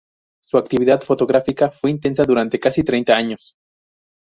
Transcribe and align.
Su 0.43 0.57
actividad 0.57 1.01
fotográfica 1.03 1.69
fue 1.69 1.91
intensa 1.91 2.23
durante 2.23 2.59
casi 2.59 2.83
treinta 2.83 3.15
años. 3.15 3.53